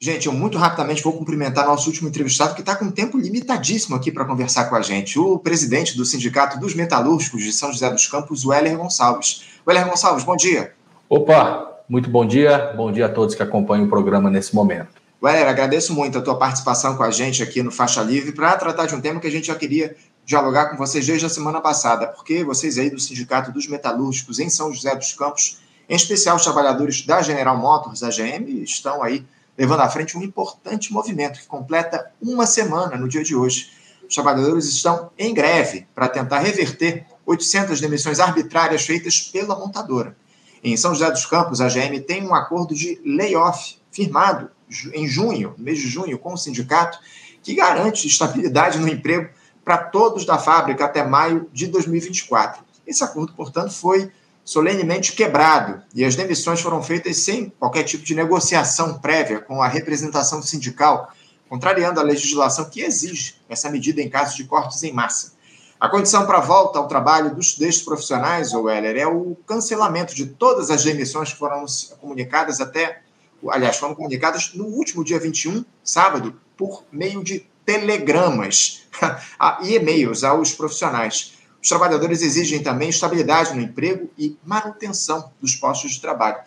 [0.00, 4.12] Gente, eu muito rapidamente vou cumprimentar nosso último entrevistado, que está com tempo limitadíssimo aqui
[4.12, 8.06] para conversar com a gente, o presidente do Sindicato dos Metalúrgicos de São José dos
[8.06, 9.58] Campos, o Heller Gonçalves.
[9.66, 10.72] O Heller Gonçalves, bom dia.
[11.08, 12.72] Opa, muito bom dia.
[12.76, 14.86] Bom dia a todos que acompanham o programa nesse momento.
[15.20, 18.86] Weller, agradeço muito a tua participação com a gente aqui no Faixa Livre para tratar
[18.86, 22.06] de um tema que a gente já queria dialogar com vocês desde a semana passada,
[22.06, 25.58] porque vocês aí do Sindicato dos Metalúrgicos em São José dos Campos,
[25.88, 29.24] em especial os trabalhadores da General Motors, a GM, estão aí
[29.58, 33.72] levando à frente um importante movimento que completa uma semana no dia de hoje.
[34.08, 40.16] Os trabalhadores estão em greve para tentar reverter 800 demissões arbitrárias feitas pela montadora.
[40.62, 44.50] Em São José dos Campos, a GM tem um acordo de layoff firmado
[44.94, 46.98] em junho, mês de junho, com o sindicato,
[47.42, 49.28] que garante estabilidade no emprego
[49.64, 52.62] para todos da fábrica até maio de 2024.
[52.86, 54.10] Esse acordo, portanto, foi
[54.48, 59.68] solenemente quebrado e as demissões foram feitas sem qualquer tipo de negociação prévia com a
[59.68, 61.12] representação sindical,
[61.50, 65.34] contrariando a legislação que exige essa medida em casos de cortes em massa.
[65.78, 70.14] A condição para a volta ao trabalho dos, destes profissionais, ou Weller, é o cancelamento
[70.14, 71.66] de todas as demissões que foram
[72.00, 73.02] comunicadas até
[73.50, 78.86] aliás, foram comunicadas no último dia 21, sábado, por meio de telegramas
[79.62, 81.37] e e-mails aos profissionais.
[81.68, 86.38] Os trabalhadores exigem também estabilidade no emprego e manutenção dos postos de trabalho.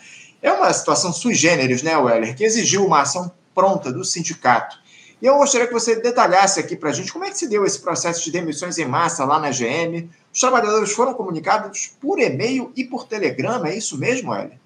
[0.41, 4.79] É uma situação sui generis, né, Weller, que exigiu uma ação pronta do sindicato.
[5.21, 7.63] E eu gostaria que você detalhasse aqui para a gente como é que se deu
[7.63, 10.09] esse processo de demissões em massa lá na GM.
[10.33, 14.57] Os trabalhadores foram comunicados por e-mail e por telegrama, é isso mesmo, Weller?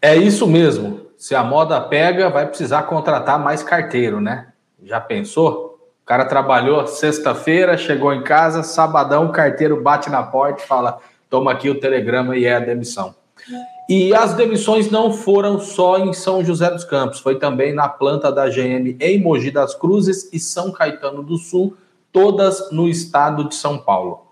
[0.00, 1.08] É isso mesmo.
[1.18, 4.46] Se a moda pega, vai precisar contratar mais carteiro, né?
[4.80, 5.69] Já pensou?
[6.10, 11.52] Cara trabalhou sexta-feira, chegou em casa, sabadão, o carteiro bate na porta e fala: toma
[11.52, 13.14] aqui o telegrama e é a demissão.
[13.88, 18.32] E as demissões não foram só em São José dos Campos, foi também na planta
[18.32, 21.76] da GM em Mogi das Cruzes e São Caetano do Sul,
[22.10, 24.26] todas no estado de São Paulo.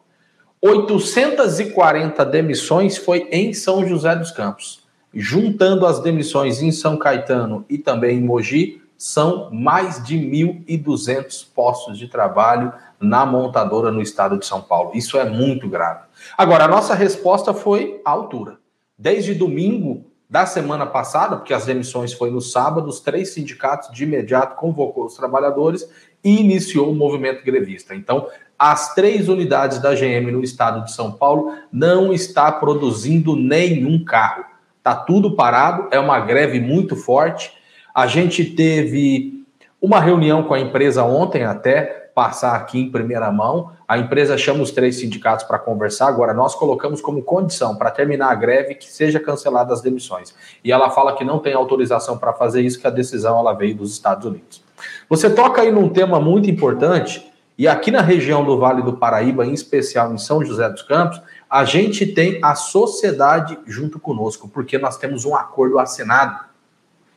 [0.61, 4.83] 840 demissões foi em São José dos Campos
[5.15, 11.97] juntando as demissões em São Caetano e também em Mogi, são mais de 1.200 postos
[11.97, 14.91] de trabalho na montadora no estado de São Paulo.
[14.93, 16.01] Isso é muito grave.
[16.37, 18.59] Agora, a nossa resposta foi à altura.
[18.99, 24.03] Desde domingo da semana passada, porque as demissões foi no sábado, os três sindicatos de
[24.03, 25.89] imediato convocou os trabalhadores
[26.23, 27.95] e iniciou o movimento grevista.
[27.95, 28.27] Então,
[28.59, 34.45] as três unidades da GM no estado de São Paulo não está produzindo nenhum carro.
[34.83, 37.57] Tá tudo parado, é uma greve muito forte.
[37.99, 39.45] A gente teve
[39.83, 41.83] uma reunião com a empresa ontem até
[42.15, 43.73] passar aqui em primeira mão.
[43.89, 46.07] A empresa chama os três sindicatos para conversar.
[46.07, 50.33] Agora, nós colocamos como condição para terminar a greve que seja cancelada as demissões.
[50.63, 53.75] E ela fala que não tem autorização para fazer isso, que a decisão ela veio
[53.75, 54.63] dos Estados Unidos.
[55.09, 57.29] Você toca aí num tema muito importante,
[57.59, 61.21] e aqui na região do Vale do Paraíba, em especial em São José dos Campos,
[61.51, 66.47] a gente tem a sociedade junto conosco, porque nós temos um acordo assinado.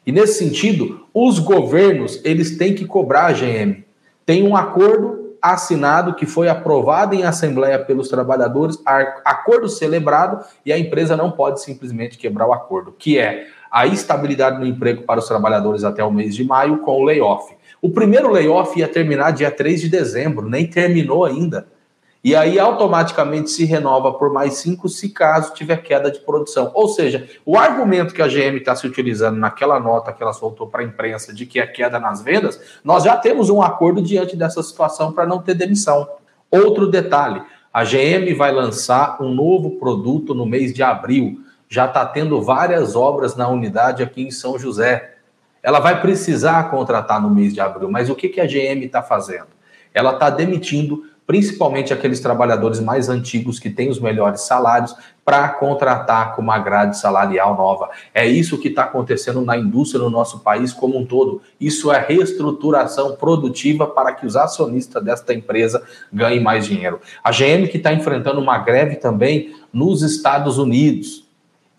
[0.05, 3.83] E nesse sentido, os governos, eles têm que cobrar a GM.
[4.25, 8.79] Tem um acordo assinado que foi aprovado em assembleia pelos trabalhadores,
[9.25, 14.59] acordo celebrado e a empresa não pode simplesmente quebrar o acordo, que é a estabilidade
[14.59, 17.55] no emprego para os trabalhadores até o mês de maio com o layoff.
[17.81, 21.65] O primeiro layoff ia terminar dia 3 de dezembro, nem terminou ainda.
[22.23, 26.71] E aí automaticamente se renova por mais cinco se caso tiver queda de produção.
[26.75, 30.67] Ou seja, o argumento que a GM está se utilizando naquela nota que ela soltou
[30.67, 34.35] para a imprensa de que é queda nas vendas, nós já temos um acordo diante
[34.35, 36.07] dessa situação para não ter demissão.
[36.51, 37.41] Outro detalhe:
[37.73, 41.39] a GM vai lançar um novo produto no mês de abril.
[41.67, 45.15] Já está tendo várias obras na unidade aqui em São José.
[45.63, 49.01] Ela vai precisar contratar no mês de abril, mas o que, que a GM está
[49.01, 49.47] fazendo?
[49.93, 54.93] Ela está demitindo principalmente aqueles trabalhadores mais antigos que têm os melhores salários,
[55.23, 57.89] para contratar com uma grade salarial nova.
[58.13, 61.41] É isso que está acontecendo na indústria no nosso país como um todo.
[61.57, 65.81] Isso é reestruturação produtiva para que os acionistas desta empresa
[66.11, 66.99] ganhem mais dinheiro.
[67.23, 71.25] A GM que está enfrentando uma greve também nos Estados Unidos.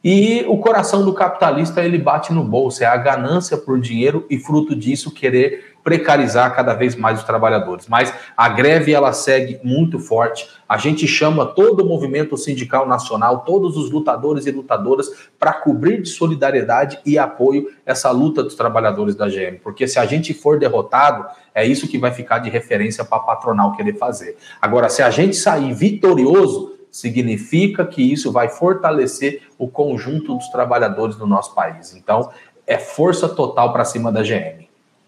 [0.02, 4.38] E o coração do capitalista ele bate no bolso, é a ganância por dinheiro e
[4.38, 7.88] fruto disso querer precarizar cada vez mais os trabalhadores.
[7.88, 10.48] Mas a greve ela segue muito forte.
[10.68, 16.00] A gente chama todo o movimento sindical nacional, todos os lutadores e lutadoras para cobrir
[16.00, 20.58] de solidariedade e apoio essa luta dos trabalhadores da GM, porque se a gente for
[20.58, 24.36] derrotado, é isso que vai ficar de referência para a patronal querer fazer.
[24.60, 31.16] Agora, se a gente sair vitorioso, significa que isso vai fortalecer o conjunto dos trabalhadores
[31.16, 31.94] do nosso país.
[31.94, 32.30] Então,
[32.66, 34.61] é força total para cima da GM.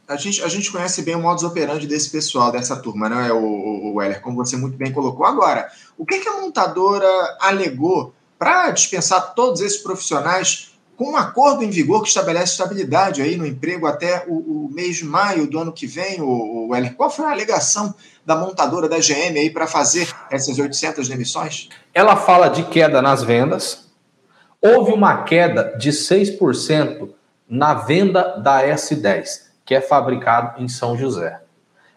[0.07, 3.33] A gente, a gente conhece bem o modus operandi desse pessoal, dessa turma, não é,
[3.33, 5.25] o, o, o Weller, como você muito bem colocou.
[5.25, 7.09] Agora, o que, que a montadora
[7.41, 13.37] alegou para dispensar todos esses profissionais com um acordo em vigor que estabelece estabilidade aí
[13.37, 16.95] no emprego até o, o mês de maio do ano que vem, o, o?
[16.97, 21.69] Qual foi a alegação da montadora da GM aí para fazer essas 800 demissões?
[21.93, 23.89] Ela fala de queda nas vendas.
[24.61, 27.11] Houve uma queda de 6%
[27.49, 29.27] na venda da S10,
[29.65, 31.41] que é fabricado em São José.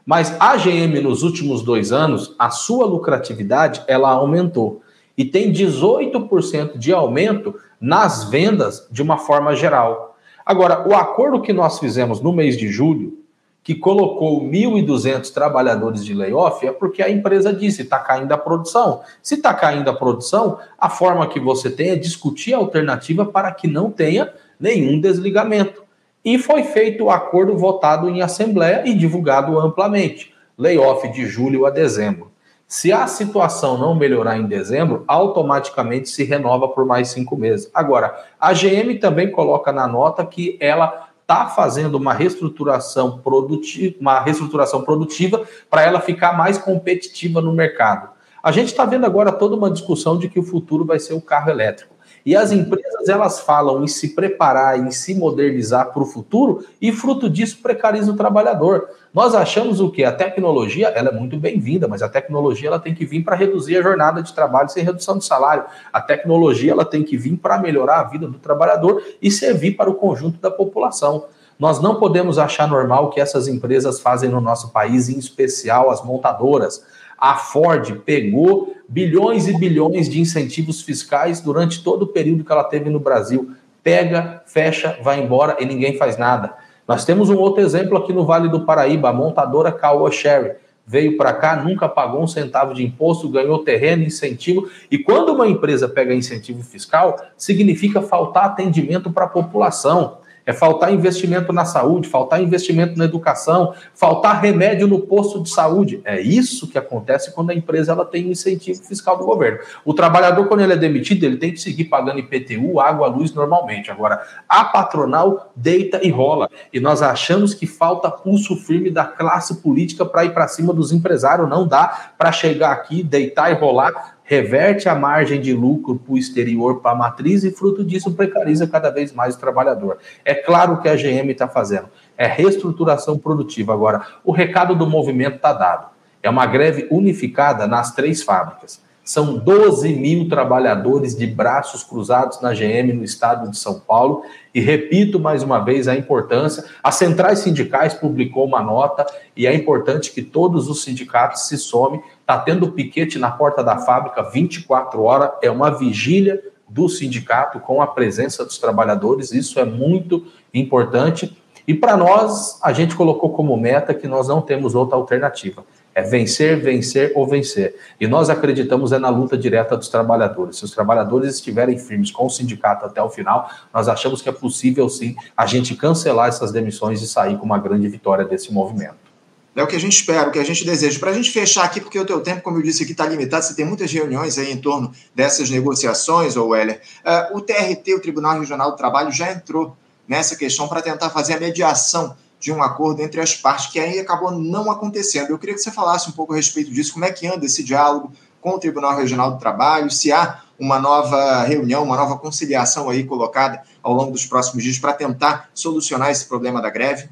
[0.05, 4.81] Mas a GM nos últimos dois anos, a sua lucratividade ela aumentou
[5.17, 10.17] e tem 18% de aumento nas vendas de uma forma geral.
[10.45, 13.17] Agora, o acordo que nós fizemos no mês de julho,
[13.61, 19.01] que colocou 1.200 trabalhadores de layoff, é porque a empresa disse está caindo a produção.
[19.21, 23.51] Se está caindo a produção, a forma que você tem é discutir a alternativa para
[23.51, 25.83] que não tenha nenhum desligamento.
[26.23, 30.33] E foi feito o acordo votado em assembleia e divulgado amplamente.
[30.57, 32.31] Layoff de julho a dezembro.
[32.67, 37.71] Se a situação não melhorar em dezembro, automaticamente se renova por mais cinco meses.
[37.73, 44.19] Agora, a GM também coloca na nota que ela está fazendo uma reestruturação produtiva, uma
[44.19, 48.09] reestruturação produtiva para ela ficar mais competitiva no mercado.
[48.41, 51.21] A gente está vendo agora toda uma discussão de que o futuro vai ser o
[51.21, 51.96] carro elétrico.
[52.27, 56.91] E as empresas elas falam em se preparar, em se modernizar para o futuro e
[56.91, 58.89] fruto disso precariza o trabalhador.
[59.13, 62.93] Nós achamos o que a tecnologia ela é muito bem-vinda, mas a tecnologia ela tem
[62.93, 65.63] que vir para reduzir a jornada de trabalho sem redução de salário.
[65.93, 69.89] A tecnologia ela tem que vir para melhorar a vida do trabalhador e servir para
[69.89, 71.27] o conjunto da população.
[71.57, 75.89] Nós não podemos achar normal o que essas empresas fazem no nosso país, em especial
[75.89, 76.85] as montadoras.
[77.17, 82.63] A Ford pegou bilhões e bilhões de incentivos fiscais durante todo o período que ela
[82.63, 83.51] teve no Brasil.
[83.83, 86.53] Pega, fecha, vai embora e ninguém faz nada.
[86.87, 90.53] Nós temos um outro exemplo aqui no Vale do Paraíba, a montadora Caoa Sherry.
[90.85, 94.69] Veio para cá, nunca pagou um centavo de imposto, ganhou terreno, incentivo.
[94.89, 100.93] E quando uma empresa pega incentivo fiscal, significa faltar atendimento para a população é faltar
[100.93, 105.99] investimento na saúde, faltar investimento na educação, faltar remédio no posto de saúde.
[106.05, 109.59] É isso que acontece quando a empresa ela tem um incentivo fiscal do governo.
[109.83, 113.91] O trabalhador, quando ele é demitido, ele tem que seguir pagando IPTU, água, luz normalmente.
[113.91, 116.49] Agora, a patronal deita e rola.
[116.71, 120.93] E nós achamos que falta pulso firme da classe política para ir para cima dos
[120.93, 121.49] empresários.
[121.49, 126.17] Não dá para chegar aqui, deitar e rolar reverte a margem de lucro para o
[126.17, 129.99] exterior, para a matriz, e fruto disso precariza cada vez mais o trabalhador.
[130.25, 131.87] É claro que a GM está fazendo,
[132.17, 133.73] é reestruturação produtiva.
[133.73, 135.87] Agora, o recado do movimento está dado.
[136.21, 138.85] É uma greve unificada nas três fábricas.
[139.07, 144.23] São 12 mil trabalhadores de braços cruzados na GM no estado de São Paulo.
[144.53, 146.65] E repito mais uma vez a importância.
[146.83, 152.03] As centrais sindicais publicou uma nota e é importante que todos os sindicatos se somem.
[152.19, 155.31] Está tendo piquete na porta da fábrica 24 horas.
[155.41, 159.31] É uma vigília do sindicato com a presença dos trabalhadores.
[159.31, 161.37] Isso é muito importante.
[161.65, 165.63] E para nós, a gente colocou como meta que nós não temos outra alternativa
[165.97, 167.75] é vencer, vencer ou vencer.
[167.99, 170.57] E nós acreditamos é na luta direta dos trabalhadores.
[170.57, 174.31] Se os trabalhadores estiverem firmes com o sindicato até o final, nós achamos que é
[174.31, 179.07] possível sim a gente cancelar essas demissões e sair com uma grande vitória desse movimento.
[179.55, 180.99] É o que a gente espera, o que a gente deseja.
[180.99, 183.43] Para a gente fechar aqui, porque o teu tempo, como eu disse aqui, está limitado,
[183.43, 186.79] você tem muitas reuniões aí em torno dessas negociações, ou Weller.
[187.03, 189.75] Uh, o TRT, o Tribunal Regional do Trabalho, já entrou
[190.07, 193.99] nessa questão para tentar fazer a mediação de um acordo entre as partes, que aí
[193.99, 195.29] acabou não acontecendo.
[195.29, 197.63] Eu queria que você falasse um pouco a respeito disso, como é que anda esse
[197.63, 202.89] diálogo com o Tribunal Regional do Trabalho, se há uma nova reunião, uma nova conciliação
[202.89, 207.09] aí colocada ao longo dos próximos dias para tentar solucionar esse problema da greve?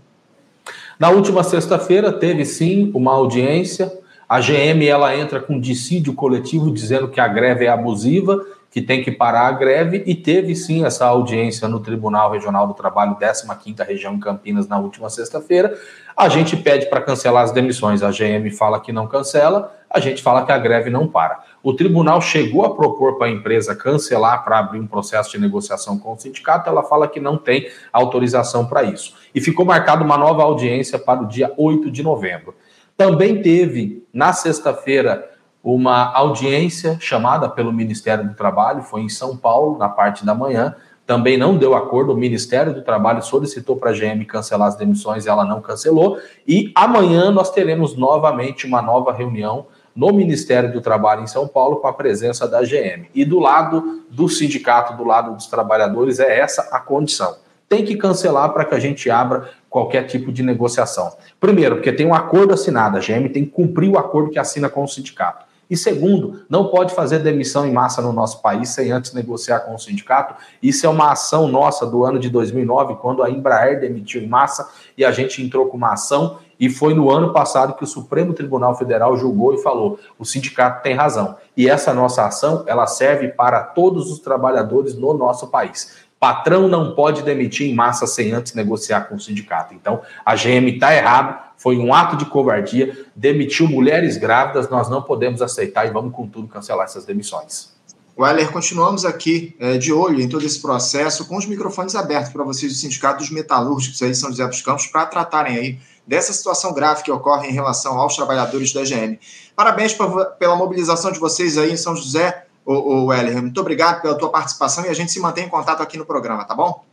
[1.00, 3.92] Na última sexta-feira teve sim uma audiência.
[4.28, 9.02] A GM ela entra com dissídio coletivo dizendo que a greve é abusiva que tem
[9.04, 13.86] que parar a greve e teve sim essa audiência no Tribunal Regional do Trabalho, 15ª
[13.86, 15.78] região Campinas, na última sexta-feira.
[16.16, 20.22] A gente pede para cancelar as demissões, a GM fala que não cancela, a gente
[20.22, 21.44] fala que a greve não para.
[21.64, 25.98] O tribunal chegou a propor para a empresa cancelar para abrir um processo de negociação
[25.98, 29.14] com o sindicato, ela fala que não tem autorização para isso.
[29.34, 32.56] E ficou marcada uma nova audiência para o dia 8 de novembro.
[32.98, 35.30] Também teve, na sexta-feira,
[35.66, 40.76] uma audiência chamada pelo Ministério do Trabalho, foi em São Paulo, na parte da manhã.
[41.08, 45.26] Também não deu acordo, o Ministério do Trabalho solicitou para a GM cancelar as demissões
[45.26, 46.20] ela não cancelou.
[46.48, 51.78] E amanhã nós teremos novamente uma nova reunião no Ministério do Trabalho em São Paulo
[51.78, 53.08] com a presença da GM.
[53.16, 57.38] E do lado do sindicato, do lado dos trabalhadores, é essa a condição.
[57.68, 61.14] tem que cancelar para que a gente abra qualquer tipo de negociação.
[61.40, 64.70] Primeiro, porque tem um acordo assinado, a GM tem que cumprir o acordo que assina
[64.70, 65.46] com o sindicato.
[65.70, 69.74] E segundo, não pode fazer demissão em massa no nosso país sem antes negociar com
[69.74, 70.36] o sindicato.
[70.62, 74.70] Isso é uma ação nossa do ano de 2009, quando a Embraer demitiu em massa
[74.98, 76.38] e a gente entrou com uma ação.
[76.60, 80.84] E foi no ano passado que o Supremo Tribunal Federal julgou e falou: o sindicato
[80.84, 81.36] tem razão.
[81.58, 86.06] E essa nossa ação, ela serve para todos os trabalhadores no nosso país.
[86.20, 89.74] Patrão não pode demitir em massa sem antes negociar com o sindicato.
[89.74, 95.02] Então, a GM está errado, foi um ato de covardia, demitiu mulheres grávidas, nós não
[95.02, 97.76] podemos aceitar e vamos, com tudo, cancelar essas demissões.
[98.18, 102.46] Weller, continuamos aqui é, de olho em todo esse processo, com os microfones abertos para
[102.46, 106.74] vocês do Sindicato dos Metalúrgicos aí São José dos Campos, para tratarem aí dessa situação
[106.74, 109.20] grave que ocorre em relação aos trabalhadores da GM.
[109.54, 113.42] Parabéns por, pela mobilização de vocês aí em São José, o Weller.
[113.42, 116.44] Muito obrigado pela tua participação e a gente se mantém em contato aqui no programa,
[116.46, 116.84] tá bom?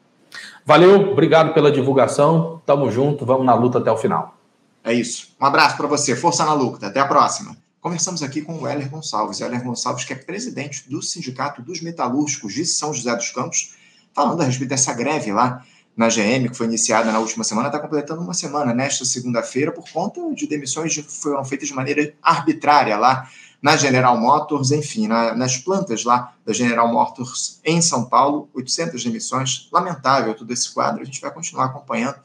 [0.65, 2.63] Valeu, obrigado pela divulgação.
[2.65, 4.37] Tamo junto, vamos na luta até o final.
[4.85, 5.35] É isso.
[5.41, 6.15] Um abraço para você.
[6.17, 6.89] Força na luta.
[6.89, 7.57] Até a próxima.
[7.81, 9.41] Conversamos aqui com o Heller Gonçalves.
[9.41, 13.75] Heller Gonçalves, que é presidente do Sindicato dos Metalúrgicos de São José dos Campos,
[14.13, 15.65] falando a respeito dessa greve lá
[15.97, 19.85] na GM, que foi iniciada na última semana, está completando uma semana nesta segunda-feira por
[19.91, 23.29] conta de demissões que foram feitas de maneira arbitrária lá
[23.63, 29.05] na General Motors, enfim, na, nas plantas lá da General Motors em São Paulo, 800
[29.05, 29.69] demissões.
[29.73, 32.17] Lamentável todo esse quadro, a gente vai continuar acompanhando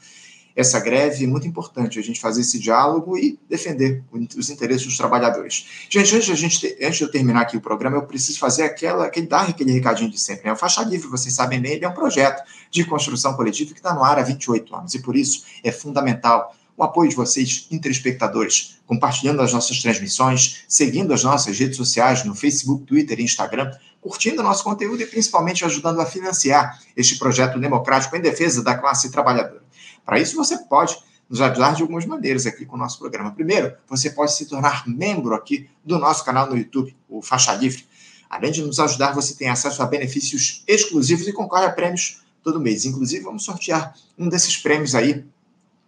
[0.57, 5.67] essa greve, muito importante a gente fazer esse diálogo e defender os interesses dos trabalhadores.
[5.87, 8.63] Gente, antes de, a gente, antes de eu terminar aqui o programa, eu preciso fazer
[8.63, 10.47] aquela, aquele, dar aquele recadinho de sempre.
[10.47, 10.51] Né?
[10.51, 13.93] O Faixa Livre, vocês sabem bem, ele é um projeto de construção coletiva que está
[13.93, 18.77] no ar há 28 anos, e por isso é fundamental o apoio de vocês, interespectadores,
[18.85, 24.43] compartilhando as nossas transmissões, seguindo as nossas redes sociais no Facebook, Twitter e Instagram, curtindo
[24.43, 29.63] nosso conteúdo e principalmente ajudando a financiar este projeto democrático em defesa da classe trabalhadora.
[30.05, 30.95] Para isso, você pode
[31.27, 33.31] nos ajudar de algumas maneiras aqui com o nosso programa.
[33.31, 37.85] Primeiro, você pode se tornar membro aqui do nosso canal no YouTube, o Faixa Livre.
[38.29, 42.61] Além de nos ajudar, você tem acesso a benefícios exclusivos e concorre a prêmios todo
[42.61, 42.85] mês.
[42.85, 45.25] Inclusive, vamos sortear um desses prêmios aí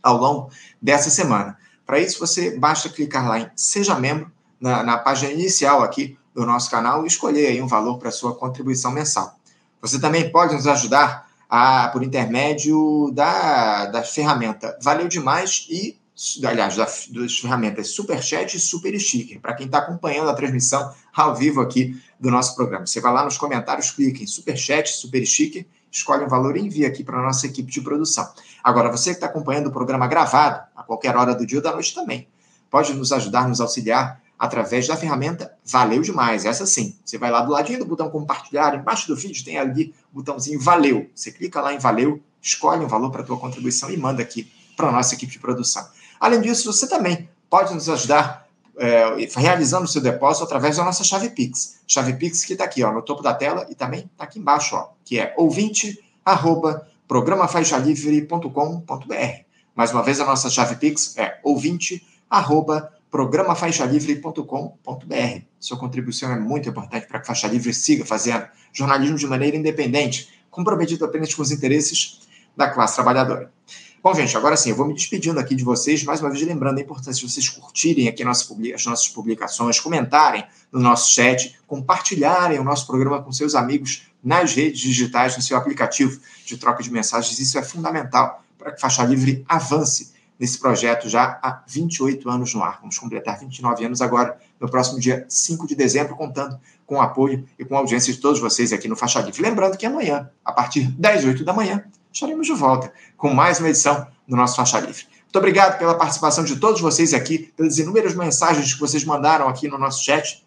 [0.02, 0.52] ao longo
[0.82, 1.58] dessa semana.
[1.86, 6.46] Para isso, você basta clicar lá em Seja Membro, na, na página inicial aqui do
[6.46, 9.40] nosso canal, e escolher aí um valor para sua contribuição mensal.
[9.82, 15.98] Você também pode nos ajudar a, por intermédio da, da ferramenta Valeu Demais e,
[16.46, 21.36] aliás, da, das ferramentas Superchat e Super Sticker, para quem está acompanhando a transmissão ao
[21.36, 22.86] vivo aqui do nosso programa.
[22.86, 26.88] Você vai lá nos comentários, clica em Superchat, Super Sticker, escolhe um valor e envia
[26.88, 28.32] aqui para a nossa equipe de produção.
[28.64, 31.72] Agora, você que está acompanhando o programa gravado, a qualquer hora do dia ou da
[31.72, 32.28] noite também,
[32.70, 36.46] pode nos ajudar, nos auxiliar através da ferramenta Valeu Demais.
[36.46, 36.96] Essa sim.
[37.04, 40.60] Você vai lá do ladinho do botão compartilhar, embaixo do vídeo tem ali o botãozinho
[40.60, 41.10] Valeu.
[41.14, 44.50] Você clica lá em Valeu, escolhe um valor para a tua contribuição e manda aqui
[44.78, 45.86] para a nossa equipe de produção.
[46.20, 48.48] Além disso, você também pode nos ajudar
[48.80, 51.80] é, realizando seu depósito através da nossa chave Pix.
[51.86, 54.76] Chave Pix que está aqui ó, no topo da tela e também está aqui embaixo,
[54.76, 59.44] ó, que é ouvinte arroba programafaixalivre.com.br.
[59.76, 65.42] Mais uma vez, a nossa chave Pix é ouvinte arroba programafaixalivre.com.br.
[65.60, 70.30] Sua contribuição é muito importante para que Faixa Livre siga fazendo jornalismo de maneira independente,
[70.50, 72.22] comprometido apenas com os interesses
[72.56, 73.52] da classe trabalhadora.
[74.02, 76.78] Bom, gente, agora sim, eu vou me despedindo aqui de vocês, mais uma vez lembrando
[76.78, 82.64] a importância de vocês curtirem aqui as nossas publicações, comentarem no nosso chat, compartilharem o
[82.64, 87.38] nosso programa com seus amigos nas redes digitais, no seu aplicativo de troca de mensagens.
[87.40, 92.64] Isso é fundamental para que Faixa Livre avance nesse projeto já há 28 anos no
[92.64, 92.78] ar.
[92.80, 97.46] Vamos completar 29 anos agora, no próximo dia 5 de dezembro, contando com o apoio
[97.60, 99.42] e com a audiência de todos vocês aqui no Faixa Livre.
[99.42, 103.70] Lembrando que amanhã, a partir das 8 da manhã, estaremos de volta com mais uma
[103.70, 105.06] edição do nosso Faixa Livre.
[105.24, 109.68] Muito obrigado pela participação de todos vocês aqui, pelas inúmeras mensagens que vocês mandaram aqui
[109.68, 110.46] no nosso chat.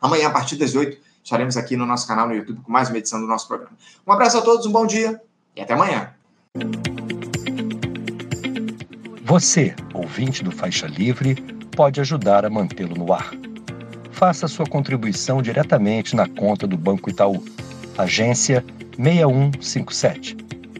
[0.00, 2.98] Amanhã, a partir das 8, estaremos aqui no nosso canal no YouTube com mais uma
[2.98, 3.76] edição do nosso programa.
[4.06, 5.20] Um abraço a todos, um bom dia
[5.54, 6.12] e até amanhã.
[9.22, 11.34] Você, ouvinte do Faixa Livre,
[11.74, 13.32] pode ajudar a mantê-lo no ar.
[14.10, 17.44] Faça sua contribuição diretamente na conta do Banco Itaú.
[17.98, 18.64] Agência
[18.98, 20.36] 6157.